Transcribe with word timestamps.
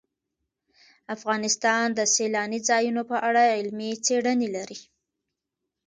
افغانستان 1.15 1.85
د 1.97 1.99
سیلانی 2.15 2.59
ځایونه 2.69 3.01
په 3.11 3.17
اړه 3.27 3.43
علمي 3.57 3.91
څېړنې 4.05 4.49
لري. 4.55 4.79